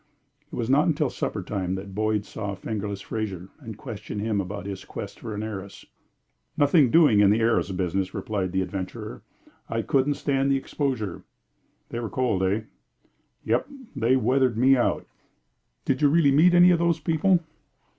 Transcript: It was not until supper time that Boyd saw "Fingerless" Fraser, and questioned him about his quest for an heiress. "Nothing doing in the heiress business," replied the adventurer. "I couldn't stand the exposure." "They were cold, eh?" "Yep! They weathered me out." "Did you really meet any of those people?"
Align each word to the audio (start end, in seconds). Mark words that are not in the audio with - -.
It 0.51 0.55
was 0.55 0.67
not 0.67 0.87
until 0.87 1.11
supper 1.11 1.43
time 1.43 1.75
that 1.75 1.93
Boyd 1.93 2.25
saw 2.25 2.55
"Fingerless" 2.55 3.01
Fraser, 3.01 3.49
and 3.59 3.77
questioned 3.77 4.19
him 4.19 4.41
about 4.41 4.65
his 4.65 4.83
quest 4.83 5.19
for 5.19 5.35
an 5.35 5.43
heiress. 5.43 5.85
"Nothing 6.57 6.89
doing 6.89 7.19
in 7.19 7.29
the 7.29 7.39
heiress 7.39 7.69
business," 7.69 8.11
replied 8.11 8.51
the 8.51 8.63
adventurer. 8.63 9.21
"I 9.69 9.83
couldn't 9.83 10.15
stand 10.15 10.49
the 10.49 10.57
exposure." 10.57 11.21
"They 11.89 11.99
were 11.99 12.09
cold, 12.09 12.41
eh?" 12.41 12.61
"Yep! 13.45 13.67
They 13.95 14.15
weathered 14.15 14.57
me 14.57 14.75
out." 14.75 15.05
"Did 15.85 16.01
you 16.01 16.09
really 16.09 16.31
meet 16.31 16.55
any 16.55 16.71
of 16.71 16.79
those 16.79 16.99
people?" 16.99 17.41